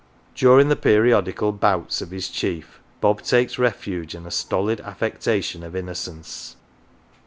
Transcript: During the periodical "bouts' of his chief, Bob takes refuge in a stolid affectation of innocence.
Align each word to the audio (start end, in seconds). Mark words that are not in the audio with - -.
During 0.33 0.69
the 0.69 0.75
periodical 0.75 1.51
"bouts' 1.51 2.01
of 2.01 2.09
his 2.09 2.27
chief, 2.29 2.79
Bob 3.01 3.21
takes 3.21 3.59
refuge 3.59 4.15
in 4.15 4.25
a 4.25 4.31
stolid 4.31 4.79
affectation 4.81 5.61
of 5.61 5.75
innocence. 5.75 6.55